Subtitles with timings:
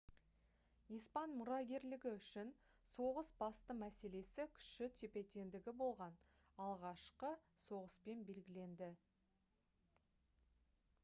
[0.95, 2.47] испан мұрагерлігі үшін
[2.93, 6.17] соғыс басты мәселесі күші тепе-теңдігі болған
[6.65, 7.31] алғашқы
[7.69, 8.91] соғыспен белгіленді